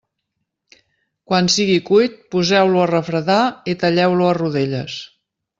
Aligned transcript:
Quan 1.31 1.49
sigui 1.57 1.75
cuit, 1.91 2.17
poseu-lo 2.37 2.83
a 2.87 2.89
refredar 2.95 3.39
i 3.75 3.79
talleu-lo 3.85 4.31
a 4.31 4.37
rodelles. 4.43 5.01